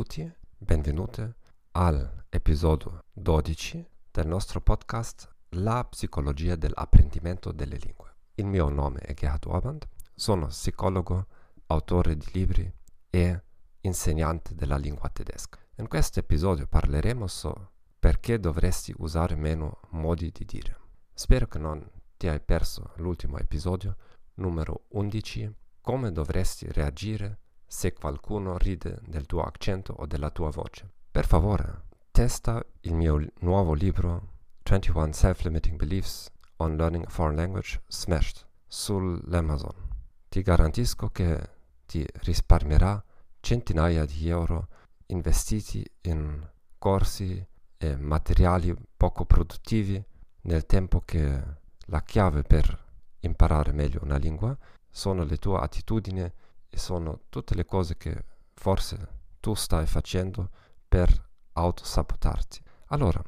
Benvenuti, 0.00 0.34
benvenute 0.56 1.34
all'episodio 1.72 3.04
12 3.12 3.86
del 4.10 4.26
nostro 4.26 4.62
podcast 4.62 5.30
La 5.50 5.84
psicologia 5.84 6.56
dell'apprendimento 6.56 7.52
delle 7.52 7.76
lingue. 7.76 8.14
Il 8.36 8.46
mio 8.46 8.70
nome 8.70 9.00
è 9.00 9.12
Gerhard 9.12 9.44
Orband, 9.44 9.86
sono 10.14 10.46
psicologo, 10.46 11.26
autore 11.66 12.16
di 12.16 12.26
libri 12.32 12.72
e 13.10 13.42
insegnante 13.82 14.54
della 14.54 14.78
lingua 14.78 15.10
tedesca. 15.10 15.58
In 15.76 15.86
questo 15.86 16.20
episodio 16.20 16.66
parleremo 16.66 17.26
su 17.26 17.52
perché 17.98 18.40
dovresti 18.40 18.94
usare 18.96 19.34
meno 19.34 19.80
modi 19.90 20.30
di 20.32 20.46
dire. 20.46 20.78
Spero 21.12 21.46
che 21.46 21.58
non 21.58 21.86
ti 22.16 22.26
hai 22.26 22.40
perso 22.40 22.94
l'ultimo 22.96 23.36
episodio, 23.36 23.98
numero 24.36 24.84
11, 24.92 25.54
come 25.82 26.10
dovresti 26.10 26.72
reagire 26.72 27.40
se 27.72 27.92
qualcuno 27.92 28.58
ride 28.58 28.98
del 29.06 29.26
tuo 29.26 29.42
accento 29.42 29.92
o 29.92 30.04
della 30.04 30.30
tua 30.30 30.50
voce. 30.50 30.90
Per 31.08 31.24
favore, 31.24 31.84
testa 32.10 32.60
il 32.80 32.94
mio 32.94 33.24
nuovo 33.42 33.74
libro 33.74 34.38
21 34.64 35.12
Self-Limiting 35.12 35.76
Beliefs 35.76 36.32
on 36.56 36.74
Learning 36.74 37.04
a 37.06 37.08
Foreign 37.08 37.36
Language 37.36 37.80
Smashed 37.86 38.44
sull'Amazon. 38.66 39.88
Ti 40.28 40.42
garantisco 40.42 41.10
che 41.10 41.48
ti 41.86 42.04
risparmierà 42.24 43.02
centinaia 43.38 44.04
di 44.04 44.28
euro 44.28 44.66
investiti 45.06 45.88
in 46.02 46.44
corsi 46.76 47.46
e 47.78 47.96
materiali 47.96 48.74
poco 48.96 49.24
produttivi 49.24 50.04
nel 50.42 50.66
tempo 50.66 51.02
che 51.04 51.40
la 51.86 52.02
chiave 52.02 52.42
per 52.42 52.88
imparare 53.20 53.70
meglio 53.70 54.00
una 54.02 54.16
lingua 54.16 54.58
sono 54.90 55.22
le 55.22 55.36
tue 55.36 55.56
attitudini 55.56 56.28
e 56.70 56.78
sono 56.78 57.22
tutte 57.28 57.54
le 57.54 57.64
cose 57.64 57.96
che 57.96 58.24
forse 58.54 59.18
tu 59.40 59.54
stai 59.54 59.86
facendo 59.86 60.50
per 60.88 61.28
autosabotarti. 61.52 62.62
Allora, 62.86 63.22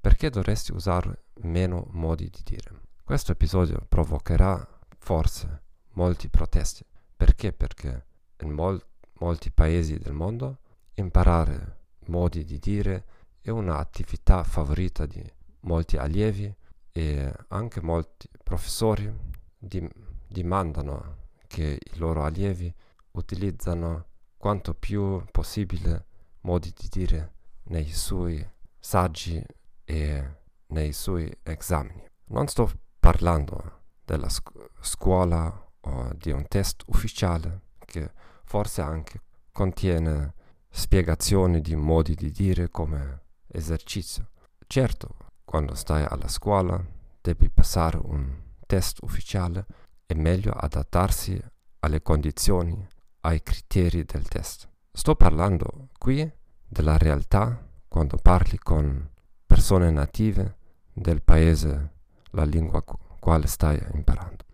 perché 0.00 0.30
dovresti 0.30 0.72
usare 0.72 1.24
meno 1.42 1.86
modi 1.90 2.28
di 2.28 2.40
dire? 2.44 2.80
Questo 3.02 3.32
episodio 3.32 3.84
provocherà 3.88 4.66
forse 4.98 5.62
molti 5.92 6.28
protesti. 6.28 6.84
Perché? 7.16 7.52
Perché 7.52 8.06
in 8.40 8.50
mol- 8.50 8.84
molti 9.14 9.50
paesi 9.50 9.98
del 9.98 10.12
mondo 10.12 10.58
imparare 10.94 11.80
modi 12.06 12.44
di 12.44 12.58
dire 12.58 13.04
è 13.40 13.50
un'attività 13.50 14.42
favorita 14.44 15.06
di 15.06 15.22
molti 15.60 15.96
allievi 15.96 16.52
e 16.90 17.32
anche 17.48 17.80
molti 17.80 18.28
professori 18.42 19.12
di- 19.56 19.88
dimandano 20.26 21.21
che 21.52 21.78
i 21.78 21.98
loro 21.98 22.24
allievi 22.24 22.74
utilizzano 23.10 24.06
quanto 24.38 24.72
più 24.72 25.22
possibile 25.30 26.06
modi 26.40 26.72
di 26.74 26.88
dire 26.88 27.34
nei 27.64 27.90
suoi 27.90 28.42
saggi 28.78 29.44
e 29.84 30.36
nei 30.68 30.92
suoi 30.94 31.30
esami. 31.42 32.02
Non 32.28 32.46
sto 32.46 32.70
parlando 32.98 33.80
della 34.02 34.30
scu- 34.30 34.70
scuola 34.80 35.70
o 35.80 36.10
di 36.14 36.30
un 36.30 36.48
test 36.48 36.84
ufficiale 36.86 37.60
che 37.84 38.10
forse 38.44 38.80
anche 38.80 39.20
contiene 39.52 40.32
spiegazioni 40.70 41.60
di 41.60 41.76
modi 41.76 42.14
di 42.14 42.30
dire 42.30 42.70
come 42.70 43.24
esercizio. 43.48 44.30
Certo, 44.66 45.16
quando 45.44 45.74
stai 45.74 46.02
alla 46.08 46.28
scuola 46.28 46.82
devi 47.20 47.50
passare 47.50 47.98
un 47.98 48.40
test 48.66 49.02
ufficiale, 49.02 49.66
è 50.06 50.14
meglio 50.14 50.52
adattarsi 50.52 51.40
alle 51.80 52.02
condizioni, 52.02 52.86
ai 53.20 53.42
criteri 53.42 54.04
del 54.04 54.28
test. 54.28 54.68
Sto 54.92 55.14
parlando 55.14 55.88
qui 55.98 56.30
della 56.66 56.98
realtà 56.98 57.66
quando 57.88 58.16
parli 58.16 58.58
con 58.58 59.10
persone 59.46 59.90
native 59.90 60.56
del 60.92 61.22
paese, 61.22 61.90
la 62.30 62.44
lingua 62.44 62.82
quale 62.82 63.46
stai 63.46 63.80
imparando. 63.94 64.44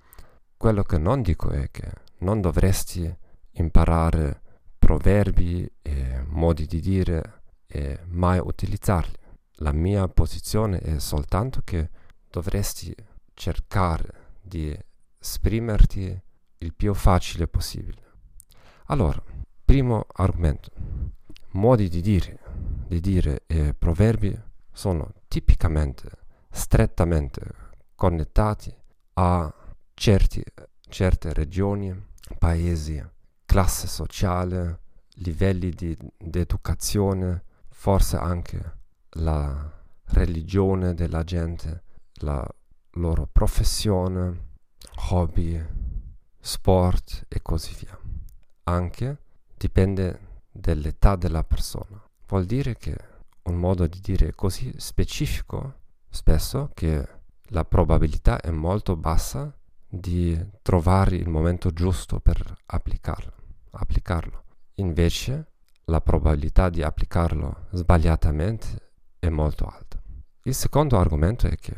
Quello 0.57 0.83
che 0.83 0.99
non 0.99 1.23
dico 1.23 1.51
è 1.51 1.71
che 1.71 1.91
non 2.19 2.41
dovresti 2.41 3.17
imparare 3.53 4.43
proverbi 4.79 5.71
e 5.83 6.23
modi 6.27 6.67
di 6.67 6.81
dire 6.81 7.43
e 7.67 8.01
mai 8.07 8.39
utilizzarli. 8.39 9.15
La 9.61 9.73
mia 9.73 10.09
posizione 10.09 10.79
è 10.81 10.99
soltanto 10.99 11.61
che 11.65 11.91
dovresti 12.31 12.95
cercare 13.35 14.37
di 14.41 14.77
esprimerti 15.19 16.21
il 16.59 16.75
più 16.75 16.95
facile 16.95 17.47
possibile. 17.47 18.03
Allora, 18.87 19.23
primo 19.65 20.07
argomento. 20.15 20.71
Modi 21.53 21.89
di 21.89 22.01
dire, 22.01 22.39
di 22.87 23.01
dire 23.01 23.43
e 23.47 23.75
proverbi 23.75 24.39
sono 24.73 25.13
tipicamente, 25.29 26.09
strettamente 26.51 27.41
connettati 27.95 28.75
a 29.15 29.53
certi, 29.95 30.43
certe 30.89 31.33
regioni, 31.33 31.95
paesi, 32.39 33.03
classe 33.45 33.87
sociale, 33.89 34.81
livelli 35.17 35.71
di, 35.71 35.97
di 36.17 36.39
educazione, 36.39 37.45
forse 37.69 38.17
anche 38.17 38.77
la 39.13 39.71
religione 40.11 40.95
della 40.95 41.25
gente, 41.25 41.83
la 42.21 42.47
loro 42.93 43.29
professione, 43.31 44.48
hobby, 45.11 45.65
sport 46.41 47.25
e 47.29 47.41
così 47.43 47.75
via. 47.79 47.99
Anche 48.65 49.19
dipende 49.57 50.43
dall'età 50.51 51.17
della 51.17 51.45
persona. 51.45 52.03
Vuol 52.27 52.45
dire 52.45 52.77
che 52.77 52.97
un 53.43 53.57
modo 53.57 53.87
di 53.87 54.01
dire 54.01 54.35
così 54.35 54.73
specifico 54.77 55.81
spesso 56.11 56.71
che 56.75 57.07
la 57.51 57.65
probabilità 57.65 58.41
è 58.41 58.51
molto 58.51 58.97
bassa 58.97 59.53
di 59.87 60.39
trovare 60.61 61.17
il 61.17 61.29
momento 61.29 61.71
giusto 61.71 62.21
per 62.21 62.57
applicarlo. 62.67 63.33
applicarlo. 63.71 64.45
Invece 64.75 65.53
la 65.85 66.01
probabilità 66.01 66.69
di 66.69 66.83
applicarlo 66.83 67.67
sbagliatamente 67.71 68.93
è 69.19 69.29
molto 69.29 69.65
alta. 69.67 70.01
Il 70.43 70.55
secondo 70.55 70.99
argomento 70.99 71.47
è 71.47 71.57
che 71.57 71.75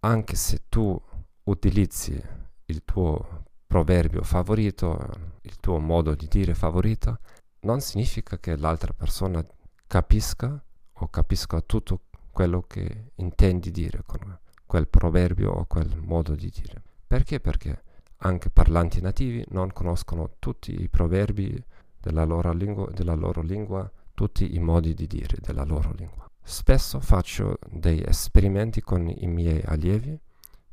anche 0.00 0.36
se 0.36 0.64
tu 0.68 1.00
utilizzi 1.44 2.22
il 2.68 2.84
tuo 2.84 3.44
proverbio 3.66 4.22
favorito, 4.22 4.98
il 5.42 5.56
tuo 5.58 5.78
modo 5.78 6.14
di 6.14 6.26
dire 6.28 6.54
favorito, 6.54 7.18
non 7.60 7.80
significa 7.80 8.38
che 8.38 8.56
l'altra 8.56 8.92
persona 8.92 9.44
capisca 9.86 10.62
o 10.92 11.08
capisca 11.08 11.60
tutto 11.60 12.00
quello 12.30 12.62
che 12.62 13.12
intendi 13.16 13.70
dire 13.70 14.02
con 14.06 14.38
quel 14.66 14.86
proverbio 14.88 15.50
o 15.50 15.64
quel 15.64 15.96
modo 15.96 16.34
di 16.34 16.50
dire. 16.50 16.82
Perché? 17.06 17.40
Perché 17.40 17.82
anche 18.18 18.50
parlanti 18.50 19.00
nativi 19.00 19.44
non 19.48 19.72
conoscono 19.72 20.34
tutti 20.38 20.82
i 20.82 20.88
proverbi 20.88 21.62
della 21.98 22.24
loro 22.24 22.52
lingua, 22.52 22.88
della 22.90 23.14
loro 23.14 23.42
lingua 23.42 23.90
tutti 24.12 24.54
i 24.54 24.58
modi 24.58 24.94
di 24.94 25.06
dire 25.06 25.36
della 25.40 25.64
loro 25.64 25.92
lingua. 25.96 26.28
Spesso 26.42 27.00
faccio 27.00 27.58
dei 27.70 28.02
esperimenti 28.04 28.80
con 28.80 29.08
i 29.08 29.26
miei 29.26 29.62
allievi, 29.64 30.18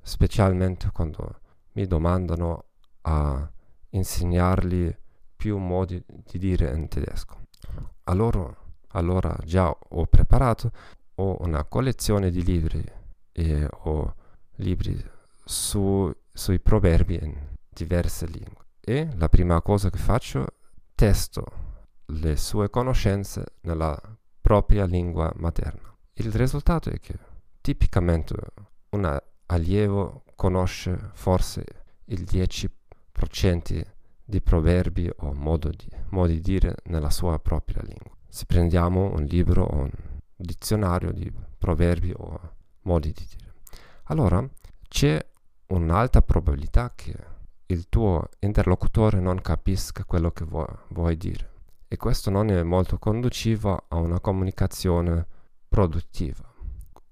specialmente 0.01 0.89
quando 0.91 1.39
mi 1.75 1.85
domandano 1.87 2.65
a 3.01 3.49
insegnargli 3.89 4.93
più 5.35 5.57
modi 5.57 6.03
di 6.05 6.37
dire 6.37 6.75
in 6.75 6.87
tedesco. 6.87 7.43
Allora, 8.03 8.53
allora 8.89 9.35
già 9.43 9.69
ho 9.69 10.05
preparato 10.05 10.71
ho 11.15 11.37
una 11.41 11.63
collezione 11.63 12.29
di 12.29 12.43
libri 12.43 12.83
e 13.31 13.67
ho 13.69 14.15
libri 14.55 15.01
su, 15.43 16.11
sui 16.31 16.59
proverbi 16.59 17.19
in 17.21 17.35
diverse 17.69 18.25
lingue. 18.25 18.65
E 18.81 19.09
la 19.15 19.29
prima 19.29 19.61
cosa 19.61 19.89
che 19.89 19.97
faccio, 19.97 20.45
testo 20.93 21.45
le 22.07 22.35
sue 22.35 22.69
conoscenze 22.69 23.55
nella 23.61 23.99
propria 24.41 24.85
lingua 24.85 25.31
materna. 25.37 25.95
Il 26.13 26.31
risultato 26.31 26.89
è 26.89 26.99
che 26.99 27.17
tipicamente 27.61 28.35
un 28.89 29.21
allievo 29.47 30.23
conosce 30.35 31.11
forse 31.13 31.63
il 32.05 32.23
10% 32.23 33.81
di 34.23 34.41
proverbi 34.41 35.09
o 35.17 35.57
di, 35.57 35.89
modi 36.09 36.33
di 36.33 36.41
dire 36.41 36.75
nella 36.85 37.09
sua 37.09 37.39
propria 37.39 37.81
lingua. 37.81 38.11
Se 38.27 38.45
prendiamo 38.45 39.13
un 39.13 39.23
libro 39.23 39.63
o 39.63 39.75
un 39.77 39.91
dizionario 40.35 41.11
di 41.11 41.31
proverbi 41.57 42.13
o 42.15 42.39
modi 42.81 43.11
di 43.11 43.25
dire. 43.35 43.53
Allora 44.05 44.47
c'è 44.87 45.25
un'alta 45.67 46.21
probabilità 46.21 46.93
che 46.93 47.15
il 47.67 47.89
tuo 47.89 48.29
interlocutore 48.39 49.19
non 49.19 49.41
capisca 49.41 50.03
quello 50.05 50.31
che 50.31 50.45
vuoi, 50.45 50.67
vuoi 50.89 51.17
dire 51.17 51.53
e 51.87 51.97
questo 51.97 52.29
non 52.29 52.49
è 52.49 52.61
molto 52.63 52.97
conducivo 52.97 53.85
a 53.87 53.95
una 53.95 54.19
comunicazione 54.19 55.25
produttiva. 55.67 56.54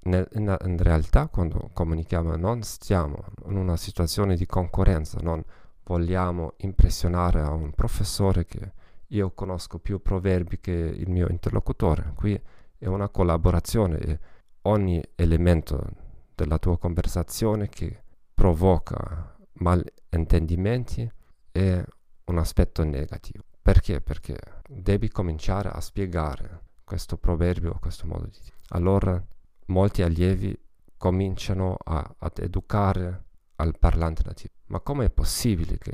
Nel, 0.05 0.27
in, 0.33 0.55
in, 0.65 0.77
realtà 0.77 1.27
quando 1.27 1.69
comunichiamo 1.73 2.35
non 2.35 2.61
stiamo 2.63 3.23
in 3.45 3.55
una 3.55 3.77
situazione 3.77 4.35
di 4.35 4.45
concorrenza, 4.45 5.19
non 5.21 5.43
vogliamo 5.83 6.53
impressionare 6.57 7.41
a 7.41 7.51
un 7.51 7.71
professore 7.71 8.45
che 8.45 8.71
io 9.07 9.31
conosco 9.31 9.79
più 9.79 10.01
proverbi 10.01 10.59
che 10.59 10.71
il 10.71 11.09
mio 11.09 11.27
interlocutore. 11.29 12.13
Qui 12.15 12.39
è 12.77 12.87
una 12.87 13.09
collaborazione 13.09 13.97
e 13.99 14.19
ogni 14.63 15.01
elemento 15.15 15.87
della 16.35 16.57
tua 16.57 16.77
conversazione 16.77 17.69
che 17.69 18.03
provoca 18.33 19.35
malintendimenti 19.53 21.09
è 21.51 21.83
un 22.25 22.37
aspetto 22.37 22.83
negativo. 22.83 23.43
Perché? 23.61 24.01
Perché 24.01 24.37
devi 24.67 25.09
cominciare 25.09 25.69
a 25.69 25.79
spiegare 25.79 26.61
questo 26.83 27.17
proverbio, 27.17 27.77
questo 27.79 28.05
modo 28.07 28.25
di 28.25 28.37
dire. 28.41 28.55
Allora 28.69 29.23
molti 29.67 30.01
allievi 30.01 30.57
cominciano 30.97 31.75
a, 31.83 32.15
ad 32.17 32.37
educare 32.39 33.23
al 33.57 33.77
parlante 33.77 34.23
nativo. 34.25 34.53
Ma 34.67 34.79
come 34.79 35.05
è 35.05 35.09
possibile 35.09 35.77
che 35.77 35.93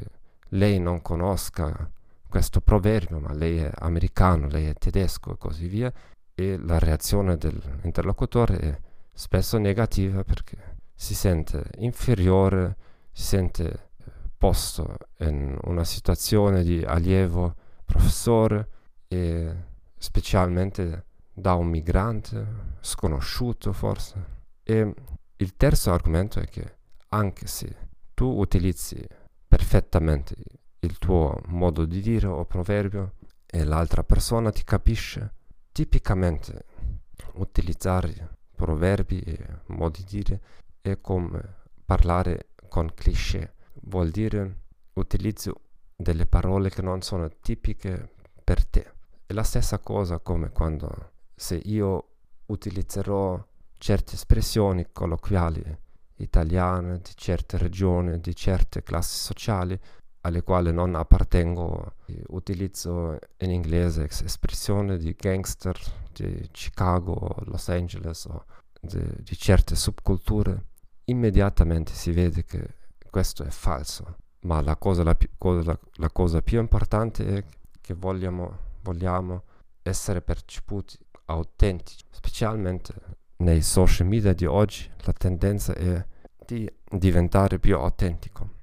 lei 0.50 0.80
non 0.80 1.02
conosca 1.02 1.92
questo 2.28 2.62
proverbio, 2.62 3.20
ma 3.20 3.34
lei 3.34 3.58
è 3.58 3.72
americano, 3.80 4.48
lei 4.48 4.68
è 4.68 4.74
tedesco 4.74 5.34
e 5.34 5.38
così 5.38 5.68
via? 5.68 5.92
E 6.34 6.58
la 6.58 6.80
reazione 6.80 7.38
dell'interlocutore 7.38 8.58
è 8.60 8.80
spesso 9.12 9.58
negativa 9.58 10.24
perché 10.24 10.78
si 10.94 11.16
sente 11.16 11.66
inferiore, 11.78 12.78
si 13.12 13.24
sente 13.24 13.90
posto 14.38 14.96
in 15.20 15.58
una 15.64 15.84
situazione 15.84 16.64
di 16.64 16.84
allievo 16.84 17.56
professore 17.84 18.70
e 19.08 19.54
specialmente 19.98 21.06
da 21.34 21.54
un 21.54 21.68
migrante 21.68 22.78
sconosciuto 22.82 23.74
forse. 23.74 24.38
E 24.64 24.94
il 25.38 25.56
terzo 25.56 25.92
argomento 25.92 26.40
è 26.40 26.48
che 26.48 26.78
anche 27.10 27.48
se 27.48 27.76
tu 28.14 28.26
utilizzi 28.40 29.06
perfettamente 29.48 30.36
il 30.80 30.98
tuo 30.98 31.42
modo 31.48 31.86
di 31.86 32.02
dire 32.02 32.28
o 32.28 32.46
proverbio 32.46 33.16
e 33.46 33.64
l'altra 33.64 34.04
persona 34.04 34.52
ti 34.52 34.64
capisce, 34.64 35.34
tipicamente 35.72 36.66
utilizzare 37.34 38.38
proverbi 38.56 39.20
e 39.22 39.62
modi 39.68 40.04
di 40.04 40.18
dire 40.18 40.42
è 40.82 41.00
come 41.00 41.58
parlare 41.86 42.50
con 42.68 42.94
cliché, 42.94 43.56
vuol 43.84 44.10
dire 44.10 44.64
utilizzo 44.94 45.62
delle 45.96 46.26
parole 46.26 46.70
che 46.70 46.82
non 46.82 47.02
sono 47.02 47.30
tipiche 47.42 48.14
per 48.44 48.66
te. 48.66 48.94
È 49.26 49.34
la 49.34 49.44
stessa 49.44 49.80
cosa 49.80 50.20
come 50.20 50.52
quando 50.52 51.12
se 51.40 51.56
io 51.56 52.08
utilizzerò 52.48 53.42
certe 53.78 54.16
espressioni 54.16 54.88
colloquiali 54.92 55.64
italiane 56.16 56.98
di 56.98 57.12
certe 57.16 57.58
regioni, 57.58 58.20
di 58.20 58.36
certe 58.36 58.84
classi 58.84 59.16
sociali 59.18 59.80
alle 60.22 60.44
quali 60.44 60.74
non 60.74 60.96
appartengo, 60.96 61.94
utilizzo 62.28 63.18
in 63.38 63.52
inglese 63.52 64.04
espressioni 64.04 64.98
di 64.98 65.16
gangster 65.18 65.80
di 66.12 66.50
Chicago, 66.52 67.38
Los 67.46 67.70
Angeles 67.70 68.26
o 68.26 68.44
di, 68.82 69.02
di 69.20 69.38
certe 69.38 69.78
subculture, 69.78 70.66
immediatamente 71.06 71.94
si 71.94 72.12
vede 72.12 72.44
che 72.44 72.76
questo 73.10 73.44
è 73.44 73.50
falso. 73.50 74.18
Ma 74.42 74.60
la 74.62 74.76
cosa, 74.76 75.04
la, 75.04 75.16
la, 75.40 75.80
la 75.94 76.10
cosa 76.10 76.42
più 76.42 76.60
importante 76.60 77.26
è 77.26 77.44
che 77.80 77.94
vogliamo, 77.94 78.58
vogliamo 78.82 79.44
essere 79.82 80.22
perceputi 80.22 80.98
autentici, 81.30 82.04
specialmente 82.10 82.94
nei 83.38 83.62
social 83.62 84.08
media 84.08 84.34
di 84.34 84.46
oggi 84.46 84.90
la 85.04 85.14
tendenza 85.14 85.74
è 85.74 86.06
di 86.46 86.70
diventare 86.90 87.60
più 87.60 87.78
autentico. 87.78 88.58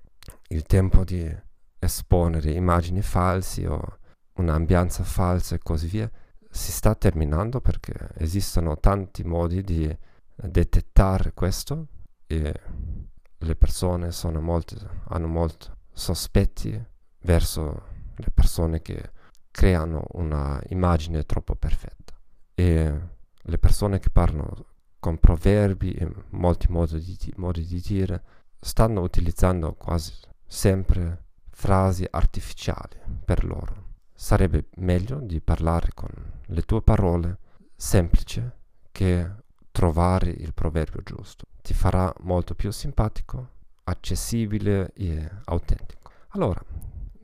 Il 0.49 0.65
tempo 0.65 1.05
di 1.05 1.35
esponere 1.79 2.51
immagini 2.51 3.03
falsi 3.03 3.65
o 3.65 3.99
un'ambianza 4.35 5.03
falsa 5.03 5.55
e 5.55 5.59
così 5.59 5.87
via 5.87 6.11
si 6.51 6.73
sta 6.73 6.95
terminando 6.95 7.61
perché 7.61 7.95
esistono 8.17 8.79
tanti 8.79 9.25
modi 9.25 9.63
di 9.63 9.97
detettare 10.35 11.33
questo 11.33 11.87
e 12.27 12.61
le 13.39 13.57
persone 13.57 14.11
molto, 14.41 14.77
hanno 15.09 15.27
molti 15.27 15.69
sospetti 15.93 16.83
verso 17.21 17.95
le 18.17 18.31
persone 18.33 18.83
che 18.83 19.11
creano 19.51 20.05
una 20.13 20.61
immagine 20.69 21.25
troppo 21.25 21.55
perfetta 21.55 22.06
e 22.59 23.01
le 23.39 23.59
persone 23.59 23.99
che 23.99 24.09
parlano 24.09 24.65
con 24.99 25.19
proverbi 25.19 25.93
e 25.93 26.11
molti 26.31 26.67
modi 26.71 26.99
di, 26.99 27.33
modi 27.37 27.65
di 27.65 27.81
dire 27.81 28.23
stanno 28.59 29.03
utilizzando 29.03 29.75
quasi 29.75 30.13
sempre 30.47 31.25
frasi 31.51 32.07
artificiali 32.11 32.99
per 33.25 33.45
loro. 33.45 33.85
Sarebbe 34.15 34.69
meglio 34.77 35.21
di 35.21 35.41
parlare 35.43 35.91
con 35.95 36.09
le 36.47 36.63
tue 36.63 36.81
parole 36.81 37.39
semplice 37.77 38.57
che 38.91 39.31
trovare 39.71 40.31
il 40.31 40.55
proverbio 40.55 41.03
giusto. 41.03 41.45
Ti 41.61 41.75
farà 41.75 42.11
molto 42.21 42.55
più 42.55 42.71
simpatico, 42.71 43.51
accessibile 43.85 44.93
e 44.95 45.31
autentico. 45.45 46.11
Allora, 46.29 46.63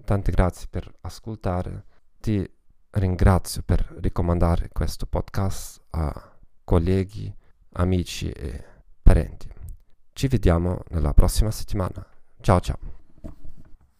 tante 0.04 0.30
grazie 0.30 0.66
per 0.68 0.92
ascoltare. 1.00 1.84
Ti 2.20 2.48
ringrazio 2.92 3.62
per 3.62 3.96
ricomandare 4.00 4.68
questo 4.72 5.06
podcast 5.06 5.80
a 5.90 6.30
colleghi, 6.64 7.34
amici 7.74 8.30
e 8.30 8.64
parenti. 9.02 9.50
Ci 10.12 10.28
vediamo 10.28 10.82
nella 10.90 11.14
prossima 11.14 11.50
settimana. 11.50 12.04
Ciao 12.40 12.60
ciao. 12.60 13.01